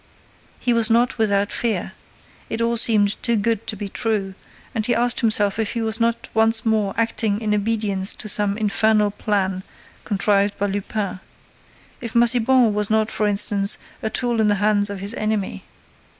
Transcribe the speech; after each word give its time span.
He 0.59 0.73
was 0.73 0.89
not 0.89 1.19
without 1.19 1.51
fear. 1.51 1.91
It 2.49 2.59
all 2.59 2.75
seemed 2.75 3.21
too 3.21 3.35
good 3.35 3.67
to 3.67 3.75
be 3.75 3.87
true; 3.87 4.33
and 4.73 4.83
he 4.83 4.95
asked 4.95 5.19
himself 5.19 5.59
if 5.59 5.73
he 5.73 5.81
was 5.83 5.99
not 5.99 6.27
once 6.33 6.65
more 6.65 6.95
acting 6.97 7.39
in 7.39 7.53
obedience 7.53 8.13
to 8.13 8.27
some 8.27 8.57
infernal 8.57 9.11
plan 9.11 9.61
contrived 10.03 10.57
by 10.57 10.65
Lupin, 10.65 11.19
if 12.01 12.15
Massiban 12.15 12.73
was 12.73 12.89
not 12.89 13.11
for 13.11 13.27
instance, 13.27 13.77
a 14.01 14.09
tool 14.09 14.41
in 14.41 14.47
the 14.47 14.55
hands 14.55 14.89
of 14.89 15.01
his 15.01 15.13
enemy. 15.13 15.65